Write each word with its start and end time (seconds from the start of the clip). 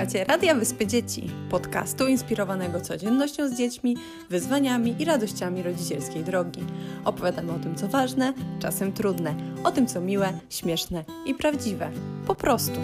Słuchacie 0.00 0.24
Radia 0.24 0.54
Wyspy 0.54 0.86
Dzieci, 0.86 1.30
podcastu 1.50 2.06
inspirowanego 2.06 2.80
codziennością 2.80 3.48
z 3.48 3.54
dziećmi, 3.54 3.96
wyzwaniami 4.30 4.96
i 4.98 5.04
radościami 5.04 5.62
rodzicielskiej 5.62 6.24
drogi. 6.24 6.60
Opowiadamy 7.04 7.52
o 7.52 7.58
tym, 7.58 7.74
co 7.74 7.88
ważne, 7.88 8.34
czasem 8.60 8.92
trudne, 8.92 9.34
o 9.64 9.70
tym, 9.70 9.86
co 9.86 10.00
miłe, 10.00 10.32
śmieszne 10.50 11.04
i 11.26 11.34
prawdziwe. 11.34 11.90
Po 12.26 12.34
prostu. 12.34 12.80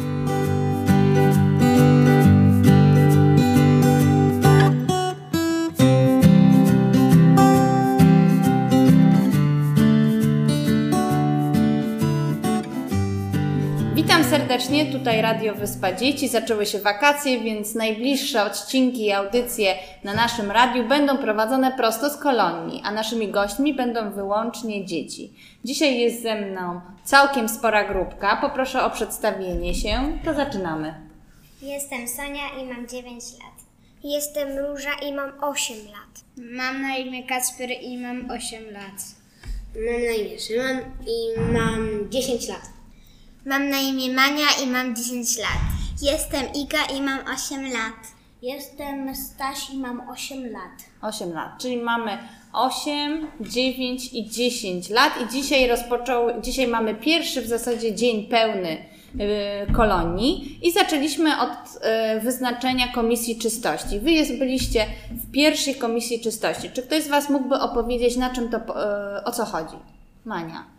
Tutaj 15.06 15.22
Radio 15.22 15.54
Wyspa 15.54 15.92
Dzieci. 15.92 16.28
Zaczęły 16.28 16.66
się 16.66 16.78
wakacje, 16.78 17.40
więc 17.40 17.74
najbliższe 17.74 18.44
odcinki 18.44 19.06
i 19.06 19.12
audycje 19.12 19.74
na 20.04 20.14
naszym 20.14 20.50
radiu 20.50 20.88
będą 20.88 21.18
prowadzone 21.18 21.72
prosto 21.72 22.10
z 22.10 22.16
kolonii, 22.16 22.82
a 22.84 22.90
naszymi 22.90 23.28
gośćmi 23.28 23.74
będą 23.74 24.10
wyłącznie 24.10 24.84
dzieci. 24.84 25.32
Dzisiaj 25.64 26.00
jest 26.00 26.22
ze 26.22 26.40
mną 26.40 26.80
całkiem 27.04 27.48
spora 27.48 27.88
grupka. 27.88 28.36
Poproszę 28.40 28.84
o 28.84 28.90
przedstawienie 28.90 29.74
się. 29.74 30.18
To 30.24 30.34
zaczynamy. 30.34 30.94
Jestem 31.62 32.08
Sonia 32.08 32.62
i 32.62 32.64
mam 32.64 32.88
9 32.88 33.24
lat. 33.32 33.64
Jestem 34.04 34.58
Róża 34.58 34.92
i 35.02 35.12
mam 35.12 35.32
8 35.40 35.76
lat. 35.76 36.24
Mam 36.36 36.82
na 36.82 36.96
imię 36.96 37.26
Kacper 37.26 37.70
i 37.82 37.98
mam 37.98 38.30
8 38.30 38.64
lat. 38.72 39.02
Mam 39.74 40.04
na 40.04 40.12
imię 40.12 40.38
Szymon 40.38 40.78
i 41.06 41.40
mam 41.52 42.10
10 42.10 42.48
lat. 42.48 42.75
Mam 43.46 43.70
na 43.70 43.78
imię 43.78 44.14
Mania 44.14 44.46
i 44.64 44.66
mam 44.66 44.96
10 44.96 45.38
lat. 45.38 45.60
Jestem 46.02 46.52
Iga 46.54 46.78
i 46.96 47.02
mam 47.02 47.18
8 47.34 47.62
lat. 47.62 47.94
Jestem 48.42 49.14
Staś 49.16 49.70
i 49.70 49.78
mam 49.78 50.08
8 50.08 50.52
lat. 50.52 50.84
8 51.02 51.32
lat, 51.32 51.58
czyli 51.58 51.76
mamy 51.76 52.18
8, 52.52 53.26
9 53.40 54.14
i 54.14 54.30
10 54.30 54.90
lat 54.90 55.12
i 55.22 55.32
dzisiaj 55.32 55.68
rozpoczął, 55.68 56.40
dzisiaj 56.40 56.68
mamy 56.68 56.94
pierwszy 56.94 57.42
w 57.42 57.46
zasadzie 57.46 57.94
dzień 57.94 58.24
pełny 58.24 58.70
y, 58.70 59.72
kolonii 59.72 60.58
i 60.62 60.72
zaczęliśmy 60.72 61.40
od 61.40 61.50
y, 61.50 62.20
wyznaczenia 62.20 62.88
komisji 62.88 63.38
czystości. 63.38 64.00
Wy 64.00 64.10
jest, 64.10 64.38
byliście 64.38 64.86
w 65.10 65.30
pierwszej 65.30 65.74
komisji 65.74 66.20
czystości. 66.20 66.70
Czy 66.70 66.82
ktoś 66.82 67.02
z 67.02 67.08
Was 67.08 67.30
mógłby 67.30 67.54
opowiedzieć, 67.54 68.16
na 68.16 68.30
czym 68.30 68.48
to, 68.48 68.56
y, 68.58 69.24
o 69.24 69.32
co 69.32 69.44
chodzi? 69.44 69.76
Mania. 70.24 70.75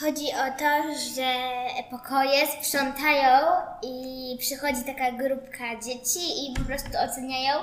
Chodzi 0.00 0.26
o 0.26 0.58
to, 0.58 0.94
że 1.14 1.32
pokoje 1.90 2.46
sprzątają 2.46 3.46
i 3.82 4.36
przychodzi 4.38 4.84
taka 4.86 5.12
grupka 5.12 5.80
dzieci 5.84 6.20
i 6.20 6.54
po 6.56 6.64
prostu 6.64 6.90
oceniają, 7.04 7.54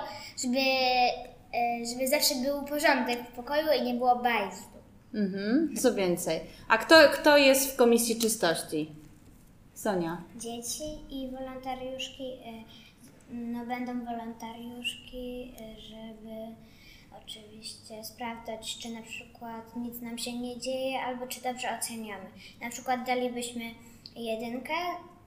żeby, 0.44 0.60
e, 0.60 1.86
żeby 1.94 2.08
zawsze 2.08 2.36
był 2.36 2.64
porządek 2.64 3.20
w 3.30 3.36
pokoju 3.36 3.68
i 3.80 3.84
nie 3.84 3.94
było 3.94 4.16
bajzdu. 4.16 4.78
Mhm. 5.14 5.76
Co 5.78 5.94
więcej. 5.94 6.40
A 6.68 6.78
kto, 6.78 6.96
kto 7.14 7.38
jest 7.38 7.74
w 7.74 7.76
komisji 7.76 8.20
czystości? 8.20 8.92
Sonia. 9.74 10.24
Dzieci 10.36 10.84
i 11.10 11.32
wolontariuszki, 11.32 12.24
e, 12.24 12.64
no 13.32 13.66
będą 13.66 14.06
wolontariuszki, 14.06 15.54
e, 15.62 15.80
żeby 15.82 16.56
oczywiście 17.24 18.04
sprawdzać, 18.04 18.78
czy 18.78 18.90
na 18.90 19.02
przykład 19.02 19.76
nic 19.76 20.02
nam 20.02 20.18
się 20.18 20.34
nie 20.34 20.60
dzieje, 20.60 21.00
albo 21.02 21.28
czy 21.28 21.42
dobrze 21.42 21.68
oceniamy. 21.80 22.26
Na 22.62 22.70
przykład 22.70 23.04
dalibyśmy 23.06 23.64
jedynkę, 24.16 24.74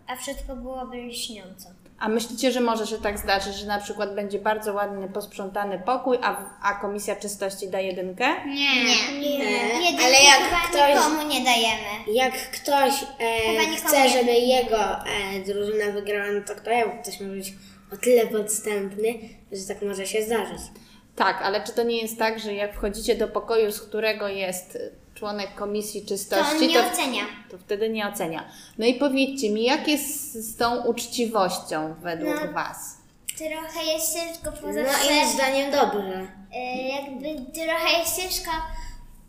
a 0.07 0.17
wszystko 0.17 0.57
byłoby 0.57 0.97
lśniąco. 0.97 1.69
A 2.01 2.09
myślicie, 2.09 2.53
że 2.53 2.61
może 2.61 2.87
się 2.87 2.99
tak 2.99 3.19
zdarzyć, 3.19 3.55
że 3.55 3.67
na 3.67 3.81
przykład 3.81 4.15
będzie 4.15 4.39
bardzo 4.39 4.75
ładny, 4.75 5.09
posprzątany 5.09 5.79
pokój, 5.79 6.19
a, 6.23 6.37
a 6.63 6.75
komisja 6.75 7.17
czystości 7.17 7.69
da 7.69 7.81
jedynkę? 7.81 8.47
Nie. 8.47 8.85
Nie, 9.21 9.47
E, 9.47 9.51
jedynki 9.51 10.05
ale 10.05 10.23
jak 10.23 10.39
chyba 10.43 10.61
ktoś- 10.69 10.95
nikomu 11.05 11.29
nie 11.29 11.45
dajemy. 11.45 12.13
Jak 12.13 12.35
ktoś 12.51 12.93
e, 13.21 13.77
chce, 13.77 14.03
nie. 14.03 14.09
żeby 14.09 14.33
jego 14.33 14.79
e, 15.07 15.41
drużyna 15.47 15.93
wygrała, 15.93 16.33
no 16.33 16.41
to 16.47 16.55
kto 16.55 16.71
ja? 16.71 16.85
Ktoś 16.85 17.21
może 17.21 17.33
być 17.33 17.53
o 17.93 17.97
tyle 17.97 18.27
podstępny, 18.27 19.15
że 19.53 19.65
tak 19.69 19.83
może 19.83 20.07
się 20.07 20.23
zdarzyć. 20.23 20.61
Tak, 21.19 21.43
ale 21.43 21.65
czy 21.65 21.73
to 21.73 21.83
nie 21.83 21.97
jest 22.03 22.19
tak, 22.19 22.39
że 22.41 22.55
jak 22.55 22.75
wchodzicie 22.75 23.15
do 23.15 23.29
pokoju, 23.29 23.73
z 23.73 23.81
którego 23.81 24.29
jest 24.29 24.79
członek 25.15 25.55
komisji 25.55 26.03
To 26.03 26.09
czystości, 26.09 26.57
on 26.57 26.67
nie 26.69 26.81
ocenia. 26.93 27.23
to 27.51 27.59
wtedy 27.59 27.89
nie 27.91 28.09
ocenia. 28.09 28.45
No 28.79 28.87
i 28.87 28.95
powiedzcie 28.95 29.51
mi, 29.51 29.63
jak 29.65 29.89
jest 29.89 30.33
z 30.35 30.57
tą 30.57 30.83
uczciwością 30.85 31.95
według 32.03 32.41
No. 32.47 32.53
Was? 32.53 32.99
Trochę 33.39 33.93
jest 33.93 34.15
ciężko, 34.17 34.51
bo 34.63 34.69
No 34.73 34.81
i 35.23 35.35
zdaniem 35.35 35.71
dobrze. 35.71 36.29
e, 36.55 36.89
jakby 36.89 37.53
trochę 37.53 37.99
jest 37.99 38.17
ciężko 38.23 38.51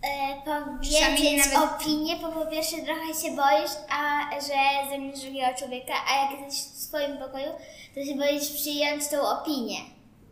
e, 0.03 0.41
powiedzieć 0.45 1.45
nawet- 1.53 1.69
opinię, 1.71 2.15
bo 2.21 2.31
po 2.31 2.45
pierwsze 2.51 2.75
trochę 2.77 3.21
się 3.21 3.31
boisz, 3.35 3.71
a 3.89 4.29
że 4.41 4.89
zamiast 4.91 5.21
drugiego 5.23 5.47
człowieka, 5.59 5.93
a 6.11 6.21
jak 6.21 6.41
jesteś 6.41 6.63
w 6.73 6.77
swoim 6.77 7.17
pokoju, 7.17 7.51
to 7.95 8.03
się 8.05 8.15
boisz 8.15 8.49
przyjąć 8.49 9.07
tą 9.07 9.21
opinię. 9.21 9.77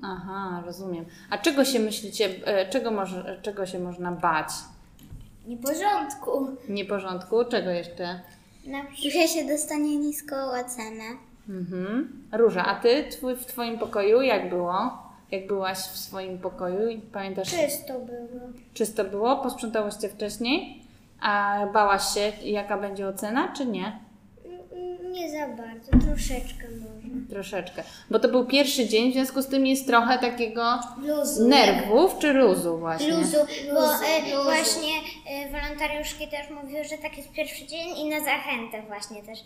Aha, 0.04 0.64
rozumiem. 0.66 1.06
A 1.30 1.38
czego 1.38 1.66
się 1.66 1.80
myślicie, 1.80 2.30
e, 2.46 2.70
czego, 2.70 2.92
może, 2.92 3.40
czego 3.42 3.66
się 3.66 3.80
można 3.80 4.12
bać? 4.12 4.50
Nieporządku. 5.48 6.48
Nieporządku? 6.70 7.46
Czego 7.46 7.70
jeszcze? 7.70 8.20
Na 8.66 8.84
przykład, 8.84 9.30
się 9.30 9.46
dostanie 9.48 9.98
niską 9.98 10.36
ocenę. 10.36 11.04
Mhm. 11.50 12.24
Róża, 12.32 12.66
a 12.66 12.76
Ty 12.76 13.04
twój, 13.10 13.36
w 13.36 13.46
Twoim 13.46 13.80
pokoju 13.80 14.22
jak 14.22 14.50
było? 14.50 15.08
Jak 15.32 15.48
byłaś 15.48 15.78
w 15.78 15.98
swoim 15.98 16.40
pokoju? 16.40 16.90
i 16.90 16.98
Pamiętasz? 16.98 17.50
Czysto 17.50 17.94
było. 18.00 18.42
Czysto 18.74 19.04
było? 19.06 19.36
Posprzątałyście 19.36 20.10
wcześniej? 20.10 20.84
A 21.22 21.66
bałaś 21.74 22.14
się, 22.14 22.32
jaka 22.44 22.78
będzie 22.78 23.08
ocena, 23.08 23.54
czy 23.54 23.66
nie? 23.66 24.00
Nie 25.12 25.32
za 25.32 25.48
bardzo, 25.48 25.92
troszeczkę 25.92 26.68
może. 26.80 27.28
Troszeczkę. 27.30 27.84
Bo 28.12 28.20
to 28.20 28.28
był 28.30 28.46
pierwszy 28.46 28.88
dzień, 28.88 29.10
w 29.12 29.14
związku 29.14 29.42
z 29.42 29.48
tym 29.48 29.66
jest 29.66 29.88
trochę 29.88 30.20
takiego 30.20 30.80
Luzu. 30.98 31.48
nerwów 31.48 32.18
czy 32.20 32.34
luzu 32.34 32.78
właśnie. 32.78 33.14
Luzu, 33.14 33.38
bo 33.74 33.94
e, 34.06 34.22
luzu. 34.22 34.44
właśnie 34.44 34.94
e, 35.30 35.52
wolontariuszki 35.52 36.28
też 36.28 36.50
mówiły, 36.50 36.84
że 36.84 36.98
tak 36.98 37.18
jest 37.18 37.32
pierwszy 37.32 37.66
dzień 37.68 37.98
i 37.98 38.10
na 38.10 38.20
zachętę 38.20 38.82
właśnie 38.88 39.24
też. 39.24 39.40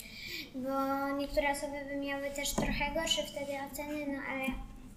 Bo 0.56 0.70
niektóre 1.18 1.52
osoby 1.52 1.78
by 1.90 1.96
miały 2.06 2.30
też 2.36 2.50
trochę 2.50 2.92
gorsze 2.96 3.22
wtedy 3.24 3.52
oceny, 3.72 4.06
no 4.08 4.20
ale 4.34 4.44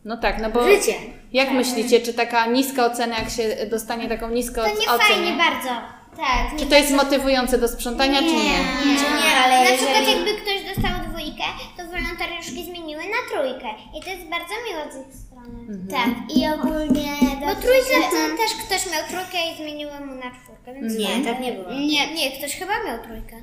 No 0.05 0.17
tak, 0.17 0.39
no 0.43 0.51
bo 0.51 0.65
Życie. 0.69 0.95
jak 1.33 1.51
myślicie, 1.51 2.01
czy 2.01 2.15
taka 2.15 2.47
niska 2.47 2.87
ocena, 2.87 3.19
jak 3.19 3.31
się 3.31 3.67
dostanie 3.71 4.09
taką 4.09 4.29
niską 4.31 4.63
to 4.63 4.69
nie 4.69 4.75
ocenę, 4.75 4.99
fajnie 4.99 5.33
bardzo. 5.33 5.71
Tak. 6.17 6.59
czy 6.59 6.67
to 6.67 6.75
jest 6.75 6.91
motywujące 6.93 7.59
do 7.59 7.69
sprzątania, 7.69 8.19
czy 8.19 8.25
nie? 8.25 8.35
Nie, 8.35 8.95
nie, 9.25 9.37
ale 9.45 9.55
Na 9.65 9.71
jeżeli- 9.71 9.77
przykład 9.77 10.09
jakby 10.09 10.35
ktoś 10.35 10.75
dostał 10.75 10.93
dwójkę, 11.09 11.45
to 11.77 11.83
wolontariuszki 11.87 12.65
zmieniły 12.65 13.03
na 13.03 13.21
trójkę. 13.31 13.69
I 13.99 14.03
to 14.03 14.11
jest 14.11 14.25
bardzo 14.29 14.55
miło 14.69 14.83
z 14.93 15.09
ich 15.09 15.15
strony. 15.17 15.79
Tak, 15.91 16.37
i 16.37 16.49
ogólnie... 16.49 17.13
Bo 17.41 17.55
trójkę 17.55 17.97
to 18.11 18.37
też 18.43 18.53
ktoś 18.67 18.93
miał 18.93 19.03
trójkę 19.09 19.39
i 19.53 19.57
zmieniły 19.57 20.01
mu 20.01 20.15
na 20.15 20.31
czwórkę, 20.37 20.75
więc 20.75 20.99
Nie, 20.99 21.07
fajnie. 21.07 21.25
tak 21.25 21.41
nie 21.41 21.53
było. 21.53 21.71
Nie, 21.73 22.15
nie, 22.15 22.31
ktoś 22.39 22.57
chyba 22.57 22.73
miał 22.87 22.99
trójkę. 23.05 23.37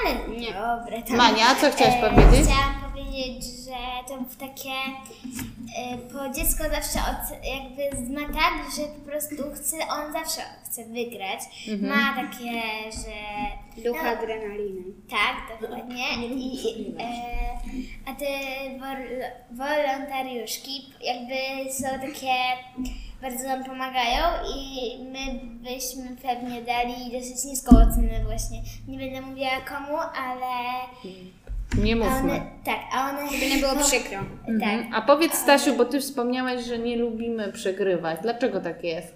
Ale 0.00 0.36
nie. 0.38 0.46
Dobre, 0.46 1.02
tam. 1.02 1.16
Mania, 1.16 1.54
co 1.60 1.70
chciałaś 1.70 1.94
E, 1.94 2.10
powiedzieć? 2.10 2.46
Chciałam 2.46 2.74
powiedzieć, 2.92 3.44
że 3.64 3.78
to 4.08 4.16
w 4.30 4.36
takie, 4.36 4.70
bo 6.12 6.34
dziecko 6.34 6.64
zawsze 6.64 6.98
od, 6.98 7.44
jakby 7.44 8.12
ma 8.12 8.20
tak, 8.20 8.54
że 8.76 8.82
po 8.82 9.10
prostu 9.10 9.36
chce, 9.54 9.76
on 9.88 10.12
zawsze 10.12 10.40
chce 10.64 10.84
wygrać. 10.84 11.40
Mhm. 11.68 11.88
Ma 11.88 12.22
takie, 12.22 12.62
że... 12.90 13.14
Duch 13.82 14.02
no, 14.02 14.10
adrenaliny. 14.10 14.82
tak, 15.10 15.60
dokładnie. 15.60 16.26
I, 16.26 16.94
e, 17.00 17.58
a 18.06 18.14
te 18.14 18.24
wol, 18.78 19.06
wolontariuszki 19.50 20.92
jakby 21.00 21.72
są 21.72 21.86
takie, 21.86 22.34
bardzo 23.22 23.48
nam 23.48 23.64
pomagają 23.64 24.24
i 24.56 24.98
my 25.04 25.40
byśmy 25.44 26.16
pewnie 26.22 26.62
dali 26.62 27.12
dosyć 27.12 27.44
niską 27.44 27.76
ocenę 27.76 28.24
właśnie. 28.24 28.62
Nie 28.88 28.98
będę 28.98 29.20
mówiła 29.20 29.60
komu, 29.60 29.98
ale 29.98 30.46
Nie 31.82 31.92
a 31.92 31.96
mówmy. 31.96 32.32
one, 32.32 32.42
tak, 32.64 32.80
a 32.92 33.10
one... 33.10 33.30
Żeby 33.30 33.48
nie 33.50 33.58
było 33.58 33.76
przykro. 33.76 34.18
Tak. 34.46 34.48
Mhm. 34.48 34.94
A 34.94 35.02
powiedz 35.02 35.34
Stasiu, 35.34 35.76
bo 35.76 35.84
Ty 35.84 36.00
wspomniałeś, 36.00 36.64
że 36.64 36.78
nie 36.78 36.96
lubimy 36.96 37.52
przegrywać. 37.52 38.18
Dlaczego 38.22 38.60
tak 38.60 38.84
jest? 38.84 39.14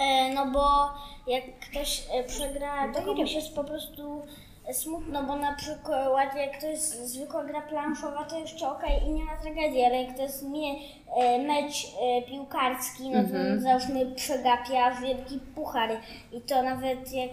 E, 0.00 0.34
no 0.34 0.46
bo 0.46 0.66
jak 1.32 1.44
ktoś 1.70 2.02
e, 2.14 2.24
przegra, 2.24 2.92
to 2.92 3.02
komuś 3.02 3.32
jest 3.32 3.54
po 3.54 3.64
prostu 3.64 4.22
smutno, 4.72 5.22
bo 5.22 5.36
na 5.36 5.54
przykład 5.54 6.36
jak 6.36 6.60
to 6.60 6.66
jest 6.66 7.08
zwykła 7.08 7.44
gra 7.44 7.60
planszowa, 7.60 8.24
to 8.24 8.38
jeszcze 8.38 8.68
okej 8.68 9.02
i 9.02 9.10
nie 9.10 9.24
ma 9.24 9.36
tragedii, 9.36 9.84
ale 9.84 10.02
jak 10.02 10.16
to 10.16 10.22
jest 10.22 10.42
nie, 10.42 10.74
e, 11.16 11.38
mecz 11.38 11.86
e, 11.86 12.22
piłkarski, 12.22 13.10
no 13.10 13.22
to 13.22 13.60
załóżmy 13.60 14.06
przegapia 14.14 14.90
wielki 14.90 15.40
puchar 15.54 15.90
i 16.32 16.40
to 16.40 16.62
nawet 16.62 17.12
jak 17.12 17.30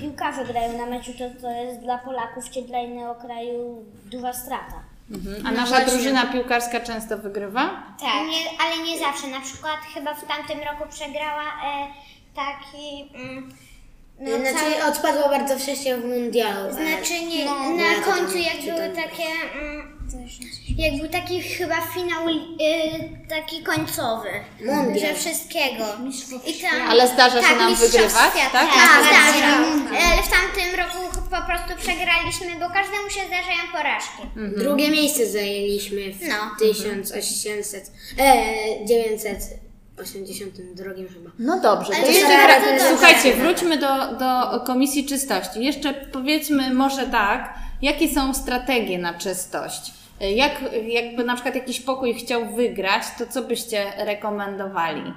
piłkarze 0.00 0.44
grają 0.44 0.78
na 0.78 0.86
meczu, 0.86 1.12
to 1.12 1.40
to 1.40 1.50
jest 1.50 1.80
dla 1.80 1.98
Polaków 1.98 2.50
czy 2.50 2.62
dla 2.62 2.78
innego 2.78 3.14
kraju 3.14 3.84
duża 4.06 4.32
strata. 4.32 4.94
A 5.44 5.50
nasza 5.50 5.84
drużyna 5.84 6.26
piłkarska 6.26 6.80
często 6.80 7.18
wygrywa? 7.18 7.70
Tak. 8.00 8.28
Nie, 8.28 8.64
ale 8.64 8.84
nie 8.84 8.98
zawsze. 8.98 9.28
Na 9.28 9.40
przykład 9.40 9.76
chyba 9.94 10.14
w 10.14 10.24
tamtym 10.24 10.58
roku 10.58 10.88
przegrała 10.90 11.42
e, 11.42 11.86
taki. 12.34 13.10
Mm, 13.14 13.54
no, 14.20 14.36
Znaczy 14.38 14.54
cały- 14.78 14.92
odpadło 14.92 15.28
bardzo 15.28 15.58
wcześnie 15.58 15.96
w 15.96 16.04
mundialu. 16.04 16.72
Znaczy 16.72 17.24
nie, 17.28 17.44
No, 17.44 17.70
na 17.70 17.82
ja 17.82 18.00
to 18.00 18.12
końcu 18.12 18.38
jak 18.38 18.60
były 18.62 18.88
takie, 18.96 19.24
mm, 19.54 19.94
jak 20.78 20.96
był 21.00 21.08
taki 21.08 21.42
chyba 21.42 21.74
finał 21.94 22.28
y, 22.28 22.34
taki 23.28 23.62
końcowy, 23.62 24.28
Mundial. 24.64 25.08
że 25.08 25.14
wszystkiego. 25.20 25.84
I 26.46 26.54
tam, 26.54 26.88
Ale 26.88 27.08
zdarza 27.08 27.42
się 27.42 27.48
tak, 27.48 27.58
nam 27.58 27.74
wygrywać, 27.74 28.12
tak? 28.12 28.52
Tak, 28.52 28.66
Na 28.68 29.02
zdarza. 29.02 29.56
Ale 30.12 30.22
w 30.22 30.28
tamtym 30.28 30.80
roku 30.80 30.98
po 31.30 31.46
prostu 31.46 31.76
przegraliśmy, 31.86 32.46
bo 32.60 32.74
każdemu 32.74 33.10
się 33.10 33.20
zdarzają 33.26 33.62
porażki. 33.72 34.22
Drugie 34.56 34.90
miejsce 34.90 35.26
zajęliśmy 35.26 36.12
w 36.12 36.28
No. 36.28 36.34
1800, 36.58 37.90
e, 38.18 38.44
982 40.02 40.84
chyba. 41.14 41.30
No 41.38 41.60
dobrze, 41.60 41.92
to 41.92 42.06
jeszcze 42.06 42.26
wra- 42.26 42.88
słuchajcie, 42.88 43.32
wróćmy 43.34 43.76
do, 43.78 44.12
do 44.18 44.60
Komisji 44.66 45.06
Czystości. 45.06 45.64
Jeszcze 45.64 45.94
powiedzmy 45.94 46.74
może 46.74 47.06
tak, 47.06 47.54
jakie 47.82 48.08
są 48.08 48.34
strategie 48.34 48.98
na 48.98 49.14
czystość? 49.14 49.92
Jak, 50.20 50.52
jakby 50.88 51.24
na 51.24 51.34
przykład 51.34 51.54
jakiś 51.54 51.80
pokój 51.80 52.14
chciał 52.14 52.54
wygrać, 52.54 53.02
to 53.18 53.26
co 53.26 53.42
byście 53.42 53.92
rekomendowali? 53.98 55.12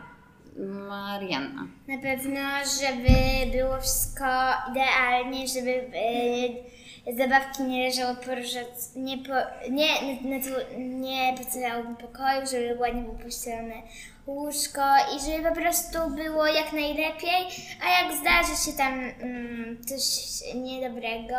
Marianna. 0.89 1.67
Na 1.87 1.97
pewno, 2.01 2.39
żeby 2.81 3.17
było 3.57 3.81
wszystko 3.81 4.25
idealnie, 4.71 5.47
żeby 5.47 5.71
e, 5.71 6.49
zabawki 7.17 7.63
nie 7.63 7.83
leżały 7.87 8.15
po 8.15 8.31
różec- 8.31 8.95
nie, 8.95 9.17
po, 9.17 9.33
nie, 9.71 9.87
na, 10.21 10.43
tu- 10.43 10.77
nie 10.77 11.35
po 11.37 11.45
całym 11.51 11.95
pokoju, 11.95 12.47
żeby 12.51 12.79
ładnie 12.79 13.01
było 13.01 13.15
pościelone 13.15 13.75
łóżko 14.27 14.81
i 15.15 15.31
żeby 15.31 15.49
po 15.49 15.55
prostu 15.55 15.97
było 16.09 16.47
jak 16.47 16.73
najlepiej, 16.73 17.47
a 17.85 18.03
jak 18.03 18.17
zdarzy 18.19 18.65
się 18.65 18.77
tam 18.77 18.93
mm, 18.99 19.77
coś 19.87 20.03
niedobrego, 20.55 21.35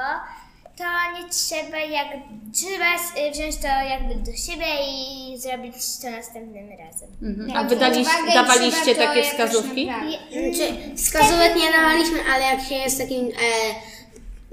to 0.77 0.85
nie 0.85 1.29
trzeba 1.29 1.79
jak 1.79 2.07
trzeba 2.55 3.31
wziąć 3.33 3.57
to 3.57 3.67
jakby 3.67 4.15
do 4.15 4.37
siebie 4.37 4.67
i 4.91 5.39
zrobić 5.39 5.75
to 6.03 6.11
następnym 6.11 6.69
razem. 6.71 7.09
Mhm. 7.23 7.57
A 7.57 7.65
wydaliście, 7.65 8.13
dawaliście 8.35 8.95
takie 8.95 9.23
wskazówki? 9.23 9.85
Znaczy, 10.31 10.75
wskazówek 10.97 11.57
nie 11.57 11.73
dawaliśmy, 11.73 12.19
ale 12.35 12.45
jak 12.45 12.61
się 12.61 12.75
jest 12.75 12.99
takim 12.99 13.27
e, 13.27 13.33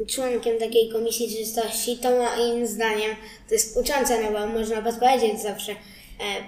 członkiem 0.08 0.60
takiej 0.60 0.90
komisji 0.90 1.38
czystości, 1.38 1.98
to 1.98 2.10
moim 2.12 2.68
zdaniem 2.68 3.12
to 3.48 3.54
jest 3.54 3.78
uczące, 3.78 4.22
no 4.22 4.32
bo 4.40 4.48
można 4.48 4.82
podpowiedzieć 4.82 5.42
zawsze 5.42 5.72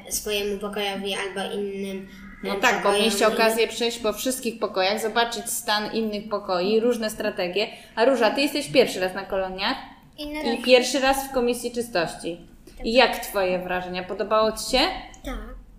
e, 0.07 0.11
swojemu 0.11 0.59
pokojowi 0.59 1.15
albo 1.15 1.53
innym. 1.55 2.07
e, 2.43 2.47
No 2.47 2.55
tak, 2.55 2.83
bo 2.83 2.91
mieliście 2.91 3.27
okazję 3.27 3.67
przejść 3.67 3.99
po 3.99 4.13
wszystkich 4.13 4.59
pokojach, 4.59 5.01
zobaczyć 5.01 5.49
stan 5.49 5.93
innych 5.93 6.29
pokoi, 6.29 6.79
różne 6.79 7.09
strategie. 7.09 7.67
A 7.95 8.05
Róża, 8.05 8.31
ty 8.31 8.41
jesteś 8.41 8.67
pierwszy 8.71 8.99
raz 8.99 9.13
na 9.13 9.23
koloniach 9.23 9.77
Inny 10.17 10.55
i 10.55 10.63
pierwszy 10.63 10.99
raz 10.99 11.17
w 11.29 11.33
Komisji 11.33 11.71
Czystości. 11.71 12.37
I 12.83 12.93
jak 12.93 13.19
twoje 13.25 13.59
wrażenia? 13.59 14.03
Podobało 14.03 14.51
ci 14.51 14.71
się? 14.71 14.79
Tak. 15.25 15.37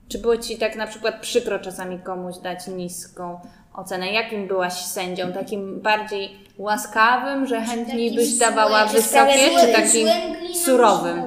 Czy 0.09 0.19
było 0.19 0.37
ci 0.37 0.59
tak 0.59 0.77
na 0.77 0.87
przykład 0.87 1.21
przykro 1.21 1.59
czasami 1.59 1.99
komuś 1.99 2.37
dać 2.43 2.67
niską 2.67 3.41
ocenę? 3.79 4.13
Jakim 4.13 4.47
byłaś 4.47 4.73
sędzią? 4.73 5.33
Takim 5.33 5.81
bardziej 5.81 6.31
łaskawym, 6.59 7.47
że 7.47 7.61
chętniej 7.61 8.15
byś 8.15 8.39
dawała 8.39 8.87
wysokie, 8.87 9.51
czy 9.61 9.73
takim 9.73 10.09
surowym? 10.55 11.23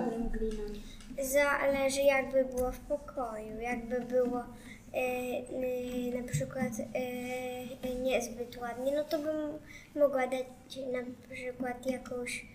Zależy 1.21 2.01
jakby 2.01 2.45
było 2.45 2.71
w 2.71 2.79
pokoju, 2.79 3.59
jakby 3.61 4.01
było 4.01 4.43
e, 4.93 6.21
na 6.21 6.27
przykład 6.31 6.71
e, 7.83 7.95
niezbyt 7.95 8.57
ładnie, 8.61 8.91
no 8.95 9.03
to 9.03 9.19
bym 9.19 9.35
mogła 9.95 10.27
dać 10.27 10.45
na 10.91 10.99
przykład 11.35 11.85
jakąś 11.85 12.45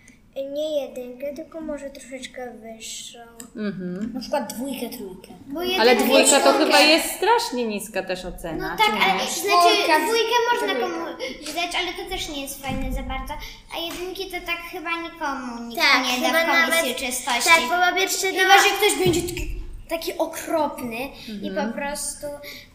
nie 0.45 0.81
jedynkę, 0.81 1.35
tylko 1.35 1.61
może 1.61 1.91
troszeczkę 1.91 2.53
wyższą. 2.55 3.19
Mhm. 3.57 4.11
Na 4.15 4.21
przykład 4.21 4.53
dwójkę, 4.55 4.89
trójkę. 4.89 5.29
Bo 5.47 5.61
Ale 5.81 5.97
dwójka 5.97 6.41
to 6.41 6.53
chyba 6.53 6.81
jest 6.81 7.07
strasznie 7.17 7.67
niska 7.67 8.03
też 8.03 8.25
ocena. 8.25 8.69
No 8.71 8.85
czy 8.85 8.91
tak, 8.91 9.01
nie? 9.01 9.07
ale 9.13 9.21
znaczy 9.21 10.05
dwójkę 10.05 10.35
można 10.53 10.75
komuś 10.75 11.55
dać, 11.55 11.75
ale 11.83 12.05
to 12.05 12.11
też 12.11 12.29
nie 12.29 12.43
jest 12.43 12.63
fajne 12.63 12.93
za 12.93 13.03
bardzo. 13.03 13.35
A 13.75 13.79
jedynki 13.79 14.25
to 14.31 14.37
tak 14.47 14.59
chyba 14.73 14.91
nikomu 15.03 15.69
nikt 15.69 15.83
Tak, 15.83 16.03
nie 16.07 16.21
da 16.21 16.39
chyba 16.39 16.53
w 16.53 16.57
komisji 16.61 16.93
nawet- 16.93 16.97
czystości. 16.97 17.51
Tak, 17.51 17.61
bo 17.63 17.91
po 17.91 17.97
pierwsze 17.97 18.33
Chyba, 18.33 18.55
że 18.63 18.69
ktoś 18.79 19.05
będzie 19.05 19.23
taki, 19.23 19.57
taki 19.89 20.19
okropny 20.19 20.97
i 21.43 21.51
po 21.51 21.73
prostu 21.79 22.27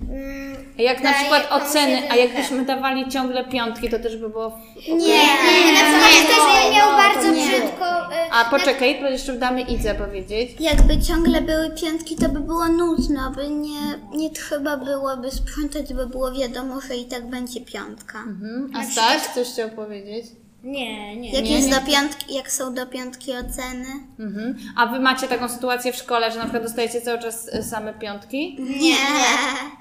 mm, 0.10 0.74
A 0.80 0.82
Jak 0.82 1.04
na 1.04 1.14
przykład 1.14 1.52
oceny, 1.52 2.12
a 2.12 2.16
jakbyśmy 2.16 2.66
dawali 2.66 3.10
ciągle 3.10 3.46
piątki, 3.46 3.90
to 3.90 4.00
też 4.00 4.18
by 4.18 4.30
było... 4.30 4.60
Nie, 4.88 4.96
nie, 4.96 5.74
na 5.74 5.80
przykład 5.80 6.12
ktoś 6.24 6.74
miał 6.76 6.92
bardzo 6.92 7.32
brzydko... 7.32 7.86
y, 7.86 8.32
A 8.32 8.46
poczekaj, 8.50 9.00
to 9.00 9.10
jeszcze 9.10 9.34
damy 9.34 9.62
Idze 9.62 9.96
powiedzieć. 9.96 10.52
Jakby 10.60 11.00
ciągle 11.00 11.42
były 11.42 11.70
piątki, 11.82 12.16
to 12.16 12.30
by 12.30 12.40
było 12.40 12.68
nudno, 12.68 13.32
by 13.32 13.50
nie, 13.50 13.80
nie 14.18 14.30
trzeba 14.30 14.78
byłoby 14.78 15.32
sprzątać, 15.32 15.94
by 15.94 16.08
było 16.08 16.32
wiadomo, 16.32 16.82
że 16.82 16.96
i 16.96 17.06
tak 17.06 17.30
będzie 17.30 17.62
piątka. 17.62 18.20
Mhm. 18.20 18.72
A 18.76 18.84
Staś, 18.84 19.22
coś 19.36 19.48
chciał 19.48 19.70
powiedzieć? 19.70 20.26
Nie, 20.64 21.16
nie. 21.16 21.32
Jak, 21.32 21.44
Nie, 21.44 21.52
jest 21.52 21.68
nie. 21.68 21.76
Do 21.76 21.86
piątki, 21.86 22.36
jak 22.36 22.52
są 22.52 22.74
do 22.74 22.88
piątki 22.88 23.32
oceny? 23.32 23.86
Mhm. 24.20 24.58
A 24.76 24.86
wy 24.88 25.00
macie 25.00 25.28
taką 25.28 25.50
sytuację 25.50 25.94
w 25.94 25.96
szkole, 25.96 26.32
że 26.32 26.38
na 26.38 26.44
przykład 26.44 26.64
dostajecie 26.64 27.02
cały 27.02 27.20
czas 27.20 27.50
e, 27.54 27.64
same 27.64 27.94
piątki? 27.94 28.58
Nie. 28.60 28.96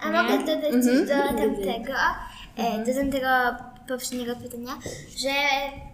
A 0.02 0.22
mogę 0.22 0.38
dodać 0.38 0.84
coś 0.84 1.00
do 1.08 1.38
tamtego, 1.38 1.94
e, 2.56 2.84
do 2.84 2.94
tamtego 2.94 3.26
poprzedniego 3.88 4.36
pytania, 4.36 4.78
że 5.16 5.30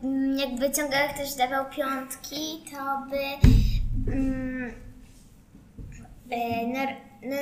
mm, 0.05 0.39
jakby 0.39 0.71
ciągle 0.71 0.99
ktoś 1.15 1.35
dawał 1.35 1.65
piątki, 1.71 2.65
to 2.71 3.07
by 3.11 3.49
mm, 4.13 4.73
e, 6.31 6.67
nor, 6.67 6.89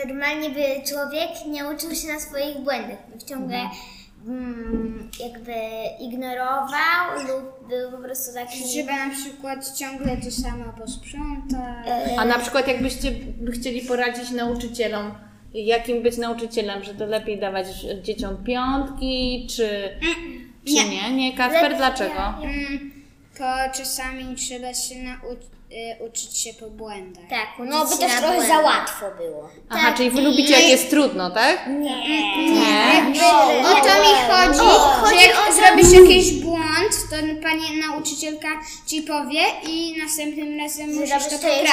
normalnie 0.06 0.50
by 0.50 0.88
człowiek 0.88 1.30
nie 1.48 1.64
uczył 1.68 1.94
się 1.94 2.08
na 2.08 2.20
swoich 2.20 2.58
błędach, 2.58 2.98
ciągle 3.26 3.58
mm, 4.28 5.10
jakby 5.20 5.54
ignorował 6.00 7.10
lub 7.28 7.68
był 7.68 7.90
po 7.90 7.98
prostu 7.98 8.34
taki... 8.34 8.64
Trzeba 8.64 9.06
na 9.06 9.14
przykład 9.14 9.76
ciągle 9.78 10.16
to 10.16 10.30
samo 10.30 10.64
posprzątać. 10.78 11.86
A 12.18 12.24
na 12.24 12.38
przykład 12.38 12.68
jakbyście 12.68 13.12
chcieli 13.52 13.80
poradzić 13.82 14.30
nauczycielom, 14.30 15.14
jakim 15.54 16.02
być 16.02 16.16
nauczycielem, 16.16 16.84
że 16.84 16.94
to 16.94 17.06
lepiej 17.06 17.40
dawać 17.40 17.66
dzieciom 18.02 18.44
piątki, 18.44 19.46
czy, 19.50 19.68
czy 20.66 20.72
nie? 20.74 21.10
Nie, 21.12 21.36
Kacper, 21.36 21.76
dlaczego? 21.76 22.34
Mm, 22.42 22.92
To 23.38 23.44
czasami 23.78 24.36
trzeba 24.36 24.74
się 24.74 24.94
nauczyć 25.02 25.53
uczyć 26.00 26.38
się 26.38 26.54
po 26.54 26.70
błędach. 26.70 27.24
Tak, 27.30 27.48
No, 27.58 27.84
by 27.86 27.96
też 27.98 28.12
trochę 28.12 28.40
za 28.40 28.46
błędach. 28.46 28.64
łatwo 28.64 29.06
było. 29.18 29.48
Aha, 29.70 29.92
czyli 29.96 30.10
wy 30.10 30.20
lubicie 30.22 30.52
jak 30.52 30.68
jest 30.68 30.90
trudno, 30.90 31.30
tak? 31.30 31.66
Nie. 31.66 33.04
O 33.64 33.74
to 33.74 33.94
mi 34.02 34.14
chodzi, 34.30 34.68
że 35.08 35.14
jak 35.26 35.36
zrobisz 35.54 35.92
jakiś 36.00 36.32
błąd, 36.32 36.92
to 37.10 37.16
pani 37.42 37.80
nauczycielka 37.88 38.48
ci 38.86 39.02
powie 39.02 39.40
i 39.68 39.94
następnym 40.04 40.58
razem 40.60 40.94
musisz 40.94 41.26
to 41.26 41.38
poprawić. 41.38 41.70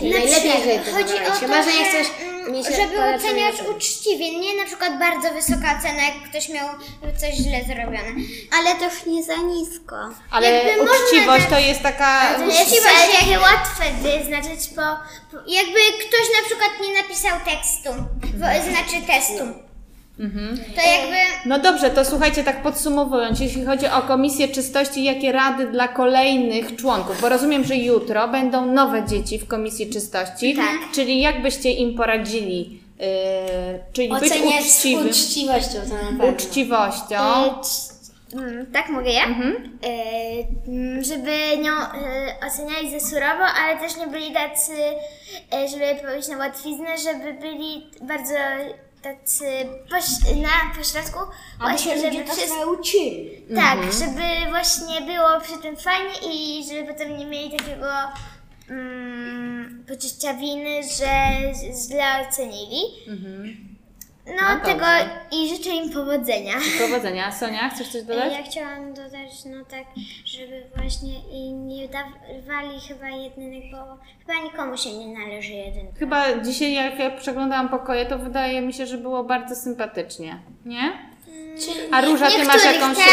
lepiej. 0.00 0.10
Najlepiej, 0.12 0.50
jeżeli 0.58 0.78
to 0.84 0.92
Chodzi 0.92 1.14
o 1.14 1.26
to, 1.26 1.32
Chyba, 1.32 1.62
że 1.62 1.70
nie 1.70 1.78
że, 1.78 1.84
chcesz 1.84 2.06
mieć 2.48 2.66
żeby 2.66 3.14
oceniać 3.14 3.54
uczciwie, 3.76 4.38
nie 4.38 4.56
na 4.56 4.64
przykład 4.64 4.98
bardzo 4.98 5.30
wysoka 5.34 5.78
ocena, 5.78 6.02
jak 6.02 6.30
ktoś 6.30 6.48
miał 6.48 6.68
coś 7.20 7.34
źle 7.34 7.64
zrobione. 7.66 8.12
Ale 8.58 8.74
też 8.74 9.06
nie 9.06 9.22
za 9.24 9.36
nisko. 9.36 9.96
Ale 10.30 10.50
Jakby 10.52 10.82
można 10.82 10.94
uczciwość 11.04 11.44
dać- 11.44 11.50
to 11.50 11.58
jest 11.58 11.82
taka... 11.82 12.36
Uczciwość 12.48 13.14
jakie 13.20 13.38
łatwe 13.40 13.84
wyznaczyć, 14.02 14.68
bo 14.76 14.82
po, 15.30 15.36
jakby 15.46 15.80
ktoś 16.08 16.26
na 16.40 16.46
przykład 16.46 16.70
nie 16.82 17.02
napisał 17.02 17.40
tekstu, 17.44 17.90
znaczy 18.70 19.06
testu, 19.06 19.69
to 20.76 20.80
jakby... 20.90 21.16
No 21.46 21.58
dobrze, 21.58 21.90
to 21.90 22.04
słuchajcie, 22.04 22.44
tak 22.44 22.62
podsumowując, 22.62 23.40
jeśli 23.40 23.64
chodzi 23.64 23.86
o 23.86 24.02
Komisję 24.02 24.48
Czystości, 24.48 25.04
jakie 25.04 25.32
rady 25.32 25.66
dla 25.66 25.88
kolejnych 25.88 26.76
członków? 26.76 27.20
Bo 27.20 27.28
rozumiem, 27.28 27.64
że 27.64 27.76
jutro 27.76 28.28
będą 28.28 28.66
nowe 28.66 29.06
dzieci 29.06 29.38
w 29.38 29.46
Komisji 29.46 29.90
Czystości, 29.90 30.54
Tak. 30.56 30.92
czyli 30.94 31.20
jak 31.20 31.42
byście 31.42 31.70
im 31.70 31.96
poradzili? 31.96 32.80
Yy, 32.98 33.06
czyli 33.92 34.08
być 34.08 34.22
Oceniać 34.32 34.64
z 34.64 34.76
uczciwym, 34.76 35.06
uczciwością 35.08 35.78
to 35.88 35.94
na 35.94 36.00
pewno. 36.10 36.26
uczciwością. 36.26 37.16
C- 37.62 37.94
mm, 38.36 38.66
tak 38.72 38.88
mogę 38.88 39.10
ja? 39.10 39.24
E, 39.24 39.28
mm, 40.68 41.04
żeby 41.04 41.30
nią 41.62 41.72
e, 41.72 42.46
oceniali 42.46 43.00
za 43.00 43.06
surowo, 43.08 43.44
ale 43.64 43.76
też 43.78 43.96
nie 43.96 44.06
byli 44.06 44.32
tacy, 44.32 44.72
żeby 45.70 45.84
powiedzieć 46.02 46.28
na 46.28 46.36
łatwiznę, 46.36 46.86
żeby 46.98 47.32
byli 47.32 47.86
bardzo 48.02 48.34
tacy 49.02 49.44
poś, 49.90 50.04
na 50.42 50.74
pośrodku. 50.76 51.18
Właśnie, 51.60 52.00
żeby 52.00 52.24
wszystko... 52.24 52.70
uczyli. 52.70 53.42
Tak, 53.54 53.78
żeby 53.92 54.50
właśnie 54.50 55.00
było 55.00 55.40
przy 55.40 55.58
tym 55.62 55.76
fajnie 55.76 56.14
i 56.32 56.64
żeby 56.68 56.92
potem 56.92 57.16
nie 57.16 57.26
mieli 57.26 57.58
takiego 57.58 57.86
mm, 58.70 59.84
poczucia 59.88 60.34
winy, 60.34 60.82
że 60.82 61.30
źle 61.86 62.28
ocenili. 62.28 62.82
No, 64.36 64.54
No 64.54 64.60
tego 64.64 64.78
dobrze. 64.80 65.10
i 65.32 65.48
życzę 65.56 65.70
im 65.70 65.90
powodzenia. 65.90 66.54
Powodzenia. 66.80 67.32
Sonia, 67.32 67.68
chcesz 67.68 67.88
coś 67.88 68.02
dodać? 68.02 68.32
Ja 68.32 68.42
chciałam 68.42 68.94
dodać, 68.94 69.44
no 69.46 69.64
tak, 69.64 69.84
żeby 70.24 70.62
właśnie 70.76 71.12
i 71.32 71.52
nie 71.52 71.88
dawali 71.88 72.80
chyba 72.88 73.08
jedynek, 73.08 73.62
bo 73.72 73.78
chyba 74.26 74.44
nikomu 74.44 74.76
się 74.76 74.92
nie 74.92 75.18
należy 75.18 75.52
jedynka. 75.52 75.98
Chyba 75.98 76.38
dzisiaj, 76.38 76.72
jak 76.72 76.98
ja 76.98 77.10
przeglądałam 77.10 77.68
pokoje, 77.68 78.06
to 78.06 78.18
wydaje 78.18 78.60
mi 78.60 78.72
się, 78.72 78.86
że 78.86 78.98
było 78.98 79.24
bardzo 79.24 79.54
sympatycznie, 79.56 80.38
nie? 80.64 81.10
A 81.92 82.00
Róża, 82.00 82.26
ty 82.30 82.44
masz 82.44 82.64
jakąś, 82.64 82.96
tak, 82.96 83.06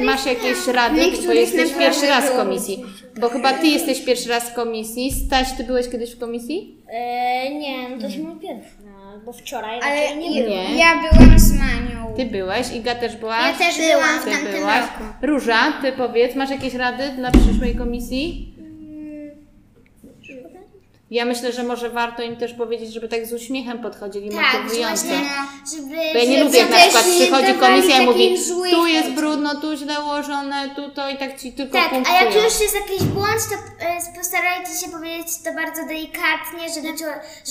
e, 0.00 0.04
masz 0.04 0.26
jakieś 0.26 0.66
rady, 0.66 1.00
bo 1.26 1.32
jesteś 1.32 1.72
pierwszy 1.72 2.06
raz 2.06 2.24
w 2.30 2.36
komisji. 2.36 2.84
Bo 3.20 3.28
chyba 3.28 3.52
ty 3.52 3.66
jesteś 3.66 4.04
pierwszy 4.04 4.28
raz 4.28 4.50
w 4.50 4.54
komisji. 4.54 5.12
Staś, 5.12 5.52
ty 5.56 5.64
byłeś 5.64 5.88
kiedyś 5.88 6.14
w 6.14 6.18
komisji? 6.18 6.82
E, 6.88 7.54
nie, 7.54 7.88
no 7.88 7.98
to 7.98 8.04
jest 8.06 8.18
mój 8.18 8.40
pierwszy, 8.40 8.74
bo 9.24 9.32
wczoraj 9.32 9.80
Ale 9.82 10.02
raczej 10.02 10.18
nie 10.18 10.42
było. 10.42 10.54
Nie. 10.56 10.76
ja 10.78 10.94
byłam 11.10 11.38
z 11.38 11.52
Manią. 11.58 12.14
Ty 12.16 12.26
byłeś, 12.26 12.72
Iga 12.72 12.94
też 12.94 13.16
byłaś? 13.16 13.42
Ja 13.60 13.66
też 13.66 13.76
byłam 13.78 14.20
w 14.20 14.24
Ty 14.24 14.30
tamtym 14.30 14.52
byłaś. 14.52 14.80
roku. 14.80 15.04
Róża, 15.22 15.72
ty 15.82 15.92
powiedz, 15.92 16.34
masz 16.36 16.50
jakieś 16.50 16.74
rady 16.74 17.08
dla 17.16 17.30
przyszłej 17.30 17.74
komisji? 17.76 18.53
Ja 21.14 21.24
myślę, 21.24 21.52
że 21.52 21.62
może 21.62 21.90
warto 21.90 22.22
im 22.22 22.36
też 22.36 22.54
powiedzieć, 22.54 22.92
żeby 22.92 23.08
tak 23.08 23.26
z 23.26 23.32
uśmiechem 23.32 23.78
podchodzili, 23.78 24.30
Tak, 24.30 24.52
że 24.52 24.58
motywująco. 24.62 25.04
właśnie, 25.06 25.20
żeby... 25.76 25.96
Bo 26.12 26.18
ja 26.18 26.24
nie 26.24 26.32
żeby 26.38 26.44
lubię, 26.44 26.58
jak 26.58 26.70
na 26.70 26.76
przykład 26.76 27.04
przychodzi 27.04 27.54
komisja 27.54 28.02
i 28.02 28.06
mówi, 28.06 28.36
tu 28.70 28.86
jest 28.86 29.10
brudno, 29.10 29.60
tu 29.60 29.76
źle 29.76 30.00
ułożone, 30.00 30.70
tu 30.76 30.90
to 30.90 31.10
i 31.10 31.16
tak 31.18 31.40
ci 31.40 31.52
tylko 31.52 31.72
Tak, 31.72 31.86
a 31.86 31.90
punktują. 31.90 32.18
jak 32.18 32.34
już 32.34 32.60
jest 32.60 32.74
jakiś 32.74 33.02
błąd, 33.02 33.40
to 33.50 33.54
e, 33.86 34.16
postarajcie 34.18 34.72
się 34.84 34.90
powiedzieć 34.92 35.28
to 35.44 35.52
bardzo 35.54 35.86
delikatnie, 35.88 36.64
żeby, 36.74 36.88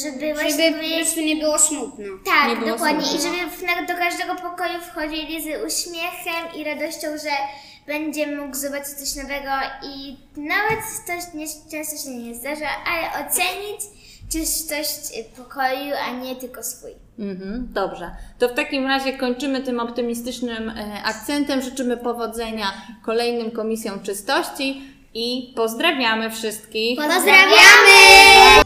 żeby 0.04 0.34
właśnie 0.34 0.52
Żeby 0.52 0.72
po 0.72 0.84
powiedzieć... 0.84 1.16
nie 1.16 1.36
było 1.36 1.60
smutno. 1.60 2.06
Tak, 2.26 2.60
było 2.60 2.72
dokładnie. 2.72 3.06
smutno. 3.06 3.30
I 3.30 3.38
żeby 3.40 3.88
do 3.88 3.94
każdego 3.98 4.36
pokoju 4.36 4.80
wchodzili 4.92 5.42
z 5.44 5.46
uśmiechem 5.68 6.42
i 6.56 6.64
radością, 6.64 7.08
że 7.24 7.32
będzie 7.88 8.36
mógł 8.36 8.56
zobaczyć 8.56 8.90
coś 8.90 9.16
nowego 9.16 9.52
i 9.84 10.18
nawet 10.38 10.80
coś 11.08 11.34
nie, 11.34 11.46
często 11.72 11.98
się 11.98 12.18
nie 12.18 12.36
zdarza, 12.36 12.70
ale 12.86 13.28
ocenić 13.28 13.82
czystość 14.32 15.24
pokoju, 15.38 15.94
a 16.08 16.12
nie 16.12 16.36
tylko 16.36 16.64
swój. 16.64 16.92
Mhm, 17.20 17.68
dobrze. 17.74 18.12
To 18.40 18.50
w 18.50 18.54
takim 18.54 18.88
razie 18.88 19.18
kończymy 19.18 19.62
tym 19.62 19.80
optymistycznym 19.80 20.70
e, 20.70 21.04
akcentem. 21.04 21.62
Życzymy 21.62 21.98
powodzenia 21.98 22.74
kolejnym 23.04 23.52
komisjom 23.52 24.00
czystości 24.00 24.82
i 25.14 25.54
pozdrawiamy 25.56 26.32
wszystkich. 26.32 26.98
Pozdrawiamy! 26.98 28.63